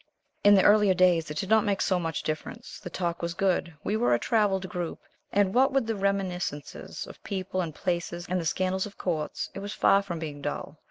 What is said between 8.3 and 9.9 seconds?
the scandal of courts, it was